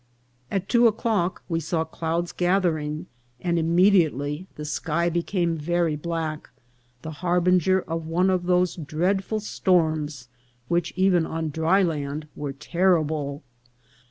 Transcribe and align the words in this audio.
At 0.49 0.67
two 0.67 0.87
o'clock 0.87 1.43
we 1.47 1.59
saw 1.59 1.83
clouds 1.83 2.31
gathering, 2.31 3.05
and 3.39 3.59
imme 3.59 3.91
diately 3.93 4.47
the 4.55 4.65
sky 4.65 5.09
became 5.11 5.55
very 5.55 5.95
black, 5.95 6.49
the 7.03 7.11
harbinger 7.21 7.81
of 7.83 8.07
one 8.07 8.31
of 8.31 8.47
those 8.47 8.75
dreadful 8.75 9.39
storms' 9.41 10.27
which 10.67 10.91
even 10.95 11.27
on 11.27 11.51
dry 11.51 11.83
land 11.83 12.27
were 12.35 12.51
terrible. 12.51 13.43